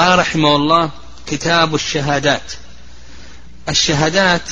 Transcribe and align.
قال 0.00 0.18
رحمه 0.18 0.56
الله 0.56 0.90
كتاب 1.26 1.74
الشهادات. 1.74 2.52
الشهادات 3.68 4.42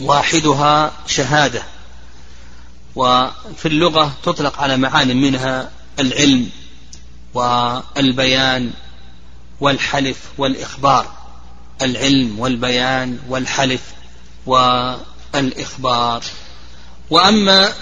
واحدها 0.00 0.92
شهادة 1.06 1.62
وفي 2.94 3.66
اللغة 3.66 4.12
تطلق 4.22 4.60
على 4.60 4.76
معان 4.76 5.16
منها 5.16 5.70
العلم 5.98 6.50
والبيان 7.34 8.70
والحلف 9.60 10.18
والإخبار. 10.38 11.12
العلم 11.82 12.38
والبيان 12.38 13.18
والحلف 13.28 13.82
والإخبار. 14.46 16.24
وأما 17.10 17.72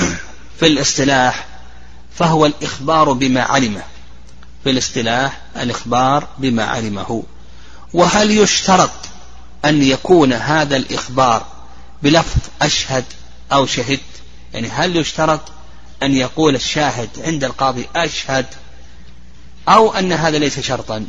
في 0.58 0.66
الاصطلاح 0.66 1.46
فهو 2.14 2.46
الإخبار 2.46 3.12
بما 3.12 3.42
علمه 3.42 3.82
في 4.64 4.70
الاصطلاح 4.70 5.40
الإخبار 5.56 6.28
بما 6.38 6.64
علمه. 6.64 7.22
وهل 7.94 8.30
يشترط 8.30 8.90
أن 9.64 9.82
يكون 9.82 10.32
هذا 10.32 10.76
الإخبار 10.76 11.46
بلفظ 12.02 12.40
أشهد 12.62 13.04
أو 13.52 13.66
شهدت 13.66 14.00
يعني 14.54 14.68
هل 14.68 14.96
يشترط 14.96 15.40
أن 16.02 16.14
يقول 16.14 16.54
الشاهد 16.54 17.08
عند 17.18 17.44
القاضي 17.44 17.86
أشهد 17.96 18.46
أو 19.68 19.94
أن 19.94 20.12
هذا 20.12 20.38
ليس 20.38 20.60
شرطا؟ 20.60 21.06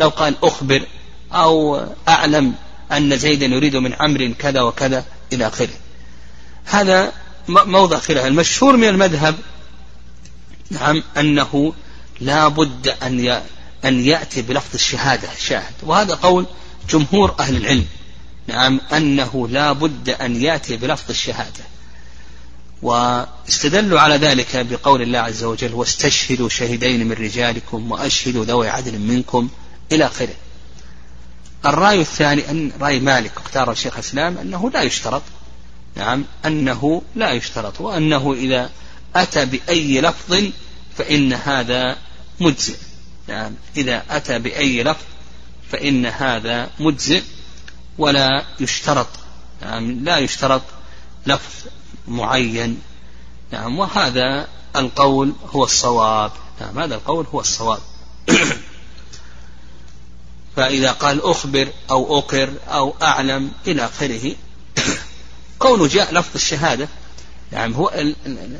لو 0.00 0.08
قال 0.08 0.34
أخبر 0.42 0.86
أو 1.32 1.84
أعلم 2.08 2.54
أن 2.92 3.18
زيدا 3.18 3.46
يريد 3.46 3.76
من 3.76 3.94
عمرو 3.94 4.34
كذا 4.38 4.60
وكذا 4.60 5.04
إلى 5.32 5.46
آخره. 5.46 5.74
هذا 6.64 7.12
موضع 7.48 7.98
خلاف. 7.98 8.26
المشهور 8.26 8.76
من 8.76 8.88
المذهب 8.88 9.34
نعم 10.70 11.02
أنه 11.16 11.72
لا 12.20 12.48
بد 12.48 12.88
أن 13.02 13.42
أن 13.84 14.04
يأتي 14.04 14.42
بلفظ 14.42 14.74
الشهادة 14.74 15.28
شاهد. 15.38 15.74
وهذا 15.82 16.14
قول 16.14 16.46
جمهور 16.90 17.34
أهل 17.40 17.56
العلم. 17.56 17.86
نعم 18.46 18.80
أنه 18.92 19.48
لا 19.48 19.72
بد 19.72 20.10
أن 20.10 20.42
يأتي 20.42 20.76
بلفظ 20.76 21.10
الشهادة. 21.10 21.64
واستدلوا 22.82 24.00
على 24.00 24.16
ذلك 24.16 24.56
بقول 24.56 25.02
الله 25.02 25.18
عز 25.18 25.44
وجل 25.44 25.74
واستشهدوا 25.74 26.48
شهدين 26.48 27.06
من 27.06 27.12
رجالكم 27.12 27.92
وأشهدوا 27.92 28.44
ذوي 28.44 28.68
عدل 28.68 28.98
منكم 28.98 29.48
إلى 29.92 30.06
آخره. 30.06 30.34
الرأي 31.66 32.00
الثاني 32.00 32.50
أن 32.50 32.72
رأي 32.80 33.00
مالك 33.00 33.32
اختار 33.36 33.70
الشيخ 33.70 33.94
الإسلام 33.94 34.38
أنه 34.38 34.70
لا 34.70 34.82
يشترط. 34.82 35.22
نعم 35.96 36.24
أنه 36.46 37.02
لا 37.16 37.32
يشترط. 37.32 37.80
وأنه 37.80 38.32
إذا 38.32 38.70
أتى 39.16 39.44
بأي 39.46 40.00
لفظ 40.00 40.42
فإن 40.98 41.32
هذا 41.32 41.96
مجزئ. 42.40 42.76
نعم. 43.28 43.54
إذا 43.76 44.02
أتى 44.10 44.38
بأي 44.38 44.82
لفظ 44.82 45.04
فإن 45.72 46.06
هذا 46.06 46.70
مجزئ 46.80 47.22
ولا 47.98 48.44
يشترط. 48.60 49.08
نعم. 49.62 50.04
لا 50.04 50.18
يشترط 50.18 50.62
لفظ 51.26 51.70
معين. 52.08 52.80
نعم. 53.52 53.78
وهذا 53.78 54.48
القول 54.76 55.32
هو 55.50 55.64
الصواب. 55.64 56.32
نعم. 56.60 56.78
هذا 56.78 56.94
القول 56.94 57.26
هو 57.34 57.40
الصواب. 57.40 57.80
فإذا 60.56 60.92
قال 60.92 61.24
أخبر 61.24 61.68
أو 61.90 62.18
أقر 62.18 62.52
أو 62.68 62.94
أعلم 63.02 63.50
إلى 63.66 63.84
آخره. 63.84 64.34
كونه 65.58 65.86
جاء 65.86 66.14
لفظ 66.14 66.34
الشهادة. 66.34 66.88
نعم. 67.52 67.72
هو 67.72 67.92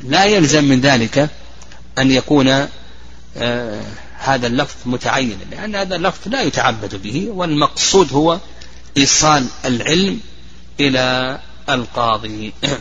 لا 0.03 0.25
يلزم 0.25 0.65
من 0.65 0.81
ذلك 0.81 1.31
أن 1.99 2.11
يكون 2.11 2.69
هذا 4.19 4.47
اللفظ 4.47 4.77
متعينا 4.87 5.45
لأن 5.51 5.75
هذا 5.75 5.97
اللفظ 5.97 6.29
لا 6.29 6.43
يتعبد 6.43 6.95
به 6.95 7.29
والمقصود 7.29 8.13
هو 8.13 8.39
إيصال 8.97 9.47
العلم 9.65 10.21
إلى 10.81 11.39
القاضي. 11.69 12.53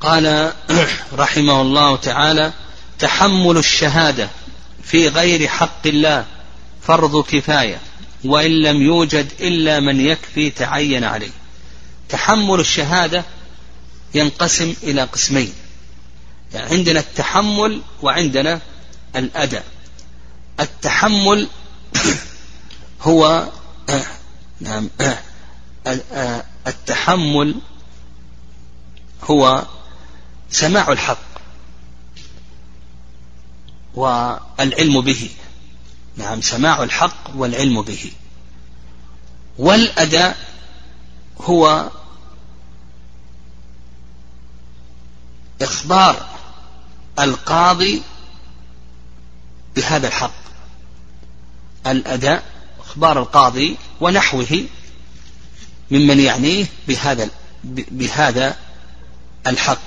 قال 0.00 0.52
رحمه 1.12 1.62
الله 1.62 1.96
تعالى 1.96 2.52
تحمل 2.98 3.56
الشهادة 3.56 4.28
في 4.82 5.08
غير 5.08 5.48
حق 5.48 5.86
الله 5.86 6.24
فرض 6.82 7.24
كفاية 7.24 7.80
وإن 8.24 8.50
لم 8.50 8.82
يوجد 8.82 9.32
إلا 9.40 9.80
من 9.80 10.00
يكفي 10.00 10.50
تعين 10.50 11.04
عليه. 11.04 11.30
تحمل 12.08 12.60
الشهادة 12.60 13.24
ينقسم 14.14 14.74
إلى 14.82 15.02
قسمين 15.02 15.52
عندنا 16.54 17.00
التحمل 17.00 17.82
وعندنا 18.02 18.60
الأداء. 19.16 19.64
التحمل 20.60 21.48
هو 23.02 23.48
نعم 24.60 24.90
التحمل 26.66 27.54
هو 29.22 29.66
سماع 30.50 30.92
الحق 30.92 31.18
والعلم 33.94 35.00
به. 35.00 35.30
نعم 36.16 36.40
سماع 36.40 36.82
الحق 36.82 37.30
والعلم 37.34 37.82
به. 37.82 38.12
والأداء 39.58 40.38
هو 41.40 41.90
إخبار 45.62 46.35
القاضي 47.18 48.02
بهذا 49.76 50.08
الحق. 50.08 50.34
الأداء 51.86 52.42
إخبار 52.80 53.18
القاضي 53.18 53.76
ونحوه 54.00 54.64
ممن 55.90 56.20
يعنيه 56.20 56.66
بهذا 56.88 57.28
بهذا 57.64 58.56
الحق. 59.46 59.80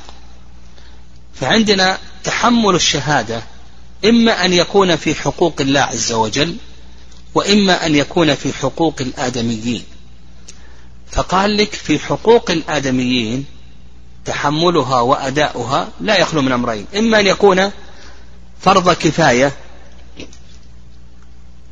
فعندنا 1.41 1.97
تحمل 2.23 2.75
الشهادة 2.75 3.43
إما 4.05 4.45
أن 4.45 4.53
يكون 4.53 4.95
في 4.95 5.15
حقوق 5.15 5.61
الله 5.61 5.79
عز 5.79 6.11
وجل 6.11 6.57
وإما 7.35 7.85
أن 7.85 7.95
يكون 7.95 8.35
في 8.35 8.53
حقوق 8.53 9.01
الآدميين. 9.01 9.83
فقال 11.11 11.57
لك 11.57 11.73
في 11.73 11.99
حقوق 11.99 12.51
الآدميين 12.51 13.45
تحملها 14.25 15.01
وأداؤها 15.01 15.87
لا 16.01 16.17
يخلو 16.17 16.41
من 16.41 16.51
أمرين. 16.51 16.85
إما 16.97 17.19
أن 17.19 17.27
يكون 17.27 17.71
فرض 18.61 18.93
كفاية 18.93 19.53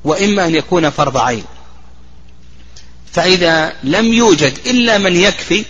وإما 0.03 0.46
أن 0.46 0.56
يكون 0.56 0.90
فرض 0.90 1.18
عين. 1.18 1.44
فإذا 3.13 3.74
لم 3.84 4.13
يوجد 4.13 4.59
إلا 4.66 4.97
من 4.97 5.16
يكفي 5.16 5.66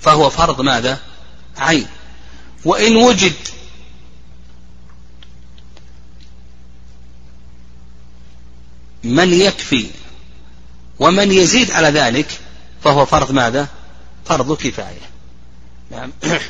فهو 0.00 0.30
فرض 0.30 0.60
ماذا؟ 0.60 0.98
عين. 1.58 1.86
وإن 2.64 2.96
وجد 2.96 3.34
من 9.04 9.32
يكفي 9.32 9.86
ومن 10.98 11.32
يزيد 11.32 11.70
على 11.70 11.88
ذلك 11.88 12.26
فهو 12.84 13.06
فرض 13.06 13.30
ماذا؟ 13.30 13.68
فرض 14.24 14.56
كفاية. 14.56 15.13
نعم. 15.90 16.12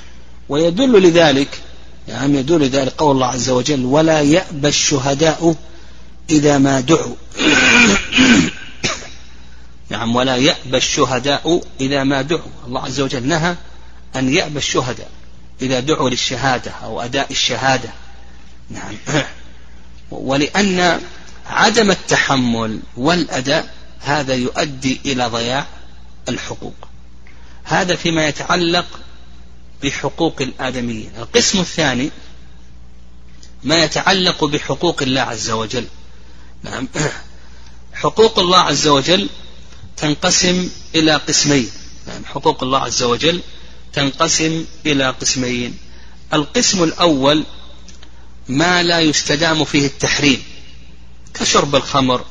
ويدل 0.48 1.02
لذلك 1.02 1.60
نعم 2.08 2.34
يدل 2.34 2.60
لذلك 2.60 2.92
قول 2.92 3.10
الله 3.10 3.26
عز 3.26 3.50
وجل 3.50 3.84
ولا 3.84 4.20
يأبى 4.20 4.68
الشهداء 4.68 5.54
إذا 6.30 6.58
ما 6.58 6.80
دعوا. 6.80 7.14
نعم 9.90 10.16
ولا 10.16 10.36
يأبى 10.36 10.76
الشهداء 10.76 11.62
إذا 11.80 12.04
ما 12.04 12.22
دعوا. 12.22 12.50
الله 12.66 12.84
عز 12.84 13.00
وجل 13.00 13.26
نهى 13.26 13.56
أن 14.16 14.34
يأبى 14.34 14.58
الشهداء 14.58 15.10
إذا 15.62 15.80
دعوا 15.80 16.10
للشهادة 16.10 16.70
أو 16.70 17.00
أداء 17.00 17.30
الشهادة. 17.30 17.88
نعم. 18.70 18.96
ولأن 20.10 21.00
عدم 21.46 21.90
التحمل 21.90 22.80
والأداء 22.96 23.74
هذا 24.00 24.34
يؤدي 24.34 25.00
إلى 25.04 25.26
ضياع 25.26 25.66
الحقوق. 26.28 26.74
هذا 27.64 27.96
فيما 27.96 28.26
يتعلق 28.26 28.86
بحقوق 29.82 30.42
الآدميين 30.42 31.10
القسم 31.18 31.60
الثاني 31.60 32.10
ما 33.64 33.76
يتعلق 33.76 34.44
بحقوق 34.44 35.02
الله 35.02 35.20
عز 35.20 35.50
وجل. 35.50 35.86
نعم. 36.62 36.88
حقوق 38.02 38.38
الله 38.38 38.58
عز 38.58 38.88
وجل 38.88 39.28
تنقسم 39.96 40.70
إلى 40.94 41.14
قسمين. 41.14 41.70
نعم. 42.06 42.24
حقوق 42.24 42.62
الله 42.62 42.78
عز 42.78 43.02
وجل 43.02 43.40
تنقسم 43.92 44.64
إلى 44.86 45.10
قسمين. 45.10 45.78
القسم 46.32 46.84
الأول 46.84 47.44
ما 48.48 48.82
لا 48.82 49.00
يستدام 49.00 49.64
فيه 49.64 49.86
التحريم 49.86 50.42
كشرب 51.34 51.74
الخمر 51.74 52.24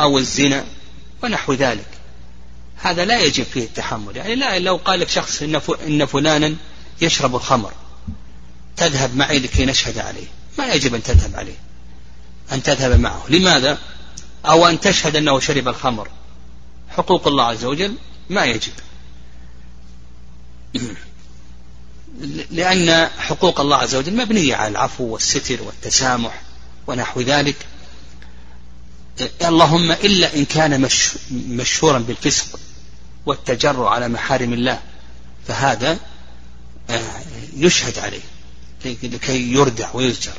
أو 0.00 0.18
الزنا 0.18 0.64
ونحو 1.22 1.52
ذلك. 1.52 1.95
هذا 2.76 3.04
لا 3.04 3.20
يجب 3.20 3.44
فيه 3.44 3.64
التحمل. 3.64 4.16
يعني 4.16 4.34
لا 4.34 4.58
لو 4.58 4.76
قال 4.76 5.00
لك 5.00 5.08
شخص 5.08 5.42
إن, 5.42 5.60
إن 5.86 6.06
فلانا 6.06 6.54
يشرب 7.00 7.36
الخمر 7.36 7.72
تذهب 8.76 9.16
معي 9.16 9.38
لكي 9.38 9.66
نشهد 9.66 9.98
عليه. 9.98 10.26
ما 10.58 10.66
يجب 10.74 10.94
أن 10.94 11.02
تذهب 11.02 11.36
عليه 11.36 11.58
أن 12.52 12.62
تذهب 12.62 13.00
معه. 13.00 13.24
لماذا؟ 13.28 13.78
أو 14.46 14.66
أن 14.68 14.80
تشهد 14.80 15.16
أنه 15.16 15.40
شرب 15.40 15.68
الخمر. 15.68 16.08
حقوق 16.88 17.28
الله 17.28 17.44
عز 17.44 17.64
وجل 17.64 17.94
ما 18.30 18.44
يجب. 18.44 18.72
لأن 22.50 23.08
حقوق 23.18 23.60
الله 23.60 23.76
عز 23.76 23.94
وجل 23.94 24.16
مبنية 24.16 24.54
على 24.54 24.68
العفو 24.68 25.04
والستر 25.04 25.62
والتسامح 25.62 26.42
ونحو 26.86 27.20
ذلك. 27.20 27.56
اللهم 29.44 29.92
إلا 29.92 30.34
إن 30.36 30.44
كان 30.44 30.88
مشهورا 31.30 31.98
بالفسق 31.98 32.58
والتجرع 33.26 33.90
على 33.90 34.08
محارم 34.08 34.52
الله 34.52 34.80
فهذا 35.46 35.98
آه، 36.90 37.20
يشهد 37.56 37.98
عليه 37.98 38.20
لكي 38.84 39.52
يردع 39.52 39.90
ويزجر. 39.94 40.32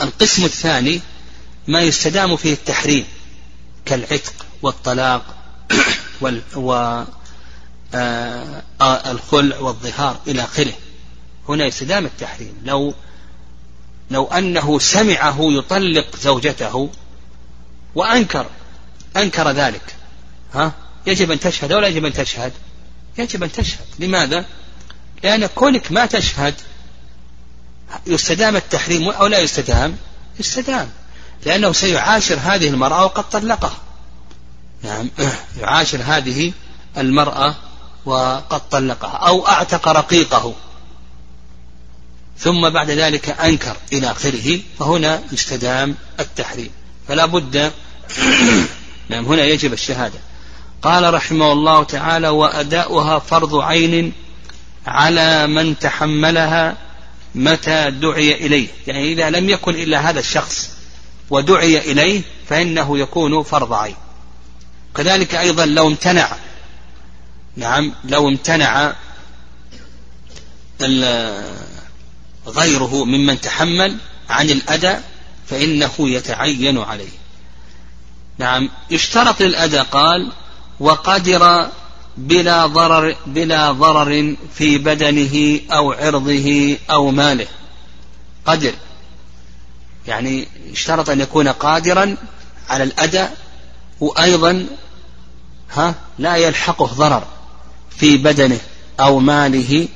القسم 0.00 0.44
الثاني 0.44 1.00
ما 1.68 1.80
يستدام 1.80 2.36
فيه 2.36 2.52
التحريم 2.52 3.04
كالعتق 3.84 4.46
والطلاق 4.62 5.34
والخلع 6.20 7.06
آه، 7.94 8.62
والظهار 9.60 10.20
إلى 10.26 10.44
آخره. 10.44 10.72
هنا 11.48 11.66
يستدام 11.66 12.04
التحريم. 12.06 12.54
لو 12.64 12.94
لو 14.10 14.24
أنه 14.26 14.78
سمعه 14.78 15.36
يطلق 15.40 16.16
زوجته 16.16 16.90
وأنكر 17.94 18.46
أنكر 19.16 19.50
ذلك 19.50 19.96
ها؟ 20.54 20.72
يجب 21.06 21.30
أن 21.30 21.40
تشهد 21.40 21.72
ولا 21.72 21.88
يجب 21.88 22.04
أن 22.04 22.12
تشهد؟ 22.12 22.52
يجب 23.18 23.42
أن 23.42 23.52
تشهد. 23.52 23.86
لماذا؟ 23.98 24.44
لأن 25.22 25.46
كونك 25.46 25.92
ما 25.92 26.06
تشهد 26.06 26.54
يستدام 28.06 28.56
التحريم 28.56 29.08
أو 29.08 29.26
لا 29.26 29.38
يستدام؟ 29.38 29.96
يستدام. 30.40 30.90
لأنه 31.46 31.72
سيعاشر 31.72 32.38
هذه 32.42 32.68
المرأة 32.68 33.04
وقد 33.04 33.28
طلقها. 33.28 33.78
نعم. 34.82 35.10
يعاشر 35.60 36.00
هذه 36.04 36.52
المرأة 36.96 37.54
وقد 38.04 38.68
طلقها 38.68 39.16
أو 39.16 39.46
أعتق 39.46 39.88
رقيقه. 39.88 40.54
ثم 42.38 42.70
بعد 42.70 42.90
ذلك 42.90 43.28
أنكر 43.28 43.76
إلى 43.92 44.10
آخره 44.10 44.60
فهنا 44.78 45.22
يستدام 45.32 45.94
التحريم. 46.20 46.70
فلا 47.08 47.26
بد 47.26 47.72
نعم 49.10 49.24
هنا 49.24 49.44
يجب 49.44 49.72
الشهادة. 49.72 50.18
قال 50.84 51.14
رحمه 51.14 51.52
الله 51.52 51.84
تعالى 51.84 52.28
وأداؤها 52.28 53.18
فرض 53.18 53.56
عين 53.56 54.12
على 54.86 55.46
من 55.46 55.78
تحملها 55.78 56.76
متى 57.34 57.90
دعي 57.90 58.46
إليه. 58.46 58.68
يعني 58.86 59.12
إذا 59.12 59.30
لم 59.30 59.48
يكن 59.48 59.74
إلا 59.74 60.10
هذا 60.10 60.20
الشخص 60.20 60.70
ودعي 61.30 61.92
إليه 61.92 62.22
فإنه 62.48 62.98
يكون 62.98 63.42
فرض 63.42 63.72
عين. 63.72 63.96
كذلك 64.96 65.34
أيضا 65.34 65.66
لو 65.66 65.86
امتنع 65.88 66.36
نعم 67.56 67.92
لو 68.04 68.28
امتنع 68.28 68.92
غيره 72.46 73.04
ممن 73.04 73.40
تحمل 73.40 73.96
عن 74.30 74.50
الأداء 74.50 75.02
فإنه 75.46 75.92
يتعين 75.98 76.78
عليه. 76.78 77.12
نعم 78.38 78.70
يشترط 78.90 79.42
للأداء 79.42 79.84
قال 79.84 80.32
وقدر 80.80 81.68
بلا 82.16 82.66
ضرر 82.66 83.16
بلا 83.26 83.72
ضرر 83.72 84.36
في 84.54 84.78
بدنه 84.78 85.60
أو 85.72 85.92
عرضه 85.92 86.76
أو 86.90 87.10
ماله. 87.10 87.46
قدر. 88.46 88.74
يعني 90.06 90.48
اشترط 90.72 91.10
أن 91.10 91.20
يكون 91.20 91.48
قادرا 91.48 92.16
على 92.68 92.84
الأداء 92.84 93.36
وأيضا 94.00 94.66
ها 95.70 95.94
لا 96.18 96.36
يلحقه 96.36 96.86
ضرر 96.86 97.24
في 97.90 98.16
بدنه 98.16 98.58
أو 99.00 99.18
ماله 99.18 99.88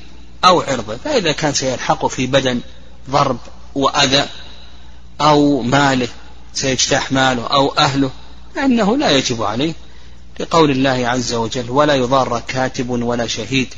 أو 0.45 0.61
عرضه. 0.61 0.97
فإذا 0.97 1.31
كان 1.31 1.53
سيلحقه 1.53 2.07
في 2.07 2.27
بدن 2.27 2.61
ضرب 3.09 3.37
وأذى 3.75 4.25
أو 5.21 5.61
ماله 5.61 6.07
سيجتاح 6.53 7.11
ماله 7.11 7.47
أو 7.47 7.73
أهله 7.77 8.11
فإنه 8.55 8.97
لا 8.97 9.09
يجب 9.09 9.43
عليه 9.43 9.73
لقول 10.39 10.71
الله 10.71 11.07
عز 11.07 11.33
وجل 11.33 11.69
ولا 11.69 11.95
يضار 11.95 12.41
كاتب 12.47 12.89
ولا 12.89 13.27
شهيد 13.27 13.73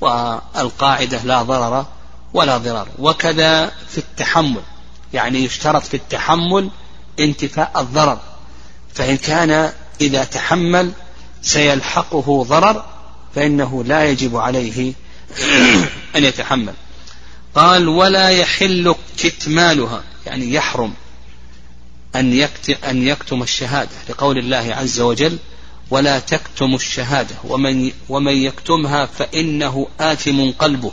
والقاعدة 0.00 1.22
لا 1.24 1.42
ضرر 1.42 1.86
ولا 2.34 2.56
ضرر 2.56 2.88
وكذا 2.98 3.72
في 3.88 3.98
التحمل 3.98 4.62
يعني 5.14 5.44
يشترط 5.44 5.82
في 5.82 5.94
التحمل 5.94 6.70
انتفاء 7.20 7.72
الضرر. 7.76 8.18
فإن 8.94 9.16
كان 9.16 9.72
إذا 10.00 10.24
تحمل 10.24 10.92
سيلحقه 11.42 12.44
ضرر 12.48 12.84
فإنه 13.34 13.84
لا 13.84 14.04
يجب 14.04 14.36
عليه 14.36 14.92
أن 16.16 16.24
يتحمل. 16.24 16.74
قال 17.54 17.88
ولا 17.88 18.28
يحل 18.28 18.94
كتمالها 19.18 20.02
يعني 20.26 20.54
يحرم 20.54 20.94
أن 22.84 23.06
يكتم 23.06 23.42
الشهادة 23.42 23.90
لقول 24.08 24.38
الله 24.38 24.74
عز 24.74 25.00
وجل 25.00 25.38
ولا 25.94 26.18
تكتم 26.18 26.74
الشهادة 26.74 27.36
ومن, 27.44 27.92
ومن 28.08 28.32
يكتمها 28.32 29.06
فإنه 29.06 29.88
آثم 30.00 30.50
قلبه. 30.50 30.92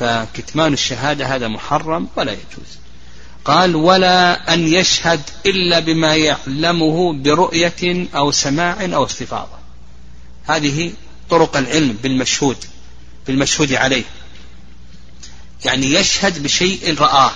فكتمان 0.00 0.72
الشهادة 0.72 1.26
هذا 1.26 1.48
محرم 1.48 2.08
ولا 2.16 2.32
يجوز. 2.32 2.78
قال 3.44 3.76
ولا 3.76 4.54
أن 4.54 4.68
يشهد 4.68 5.20
إلا 5.46 5.80
بما 5.80 6.14
يعلمه 6.14 7.12
برؤية 7.12 8.08
أو 8.16 8.30
سماع 8.30 8.84
أو 8.84 9.04
استفاضة. 9.04 9.58
هذه 10.44 10.92
طرق 11.30 11.56
العلم 11.56 11.96
بالمشهود 12.02 12.56
بالمشهود 13.26 13.72
عليه. 13.72 14.04
يعني 15.64 15.86
يشهد 15.86 16.42
بشيء 16.42 17.00
رآه. 17.00 17.32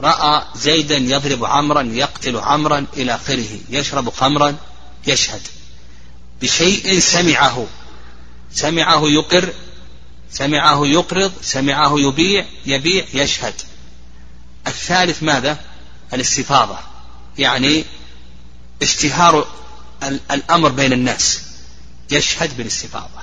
رأى 0.00 0.42
زيدا 0.54 0.96
يضرب 0.96 1.44
عمرا 1.44 1.82
يقتل 1.82 2.36
عمرا 2.36 2.86
إلى 2.96 3.14
آخره 3.14 3.58
يشرب 3.70 4.10
خمرا 4.10 4.56
يشهد 5.06 5.40
بشيء 6.42 6.98
سمعه. 6.98 7.66
سمعه 8.52 9.02
يقر 9.08 9.52
سمعه 10.30 10.86
يقرض 10.86 11.32
سمعه 11.42 12.00
يبيع 12.00 12.44
يبيع 12.66 13.04
يشهد. 13.14 13.54
الثالث 14.66 15.22
ماذا؟ 15.22 15.60
الاستفاضة. 16.14 16.78
يعني 17.38 17.84
اشتهار 18.82 19.46
الأمر 20.30 20.68
بين 20.68 20.92
الناس. 20.92 21.42
يشهد 22.10 22.56
بالاستفاضة. 22.56 23.22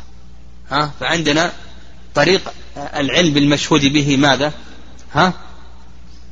ها؟ 0.71 0.91
فعندنا 0.99 1.53
طريق 2.15 2.53
العلم 2.77 3.37
المشهود 3.37 3.81
به 3.81 4.17
ماذا؟ 4.17 4.53
ها؟ 5.13 5.33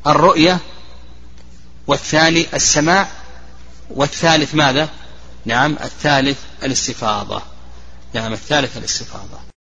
الرؤية 0.07 0.59
والثاني 1.87 2.45
السماع 2.53 3.07
والثالث 3.89 4.55
ماذا؟ 4.55 4.89
نعم 5.47 5.73
الثالث 5.73 6.39
الاستفاضة. 6.63 7.41
نعم 8.13 8.33
الثالث 8.33 8.77
الاستفاضة. 8.77 9.56